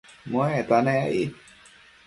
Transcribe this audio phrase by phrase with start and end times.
[0.29, 1.31] muecta nec aid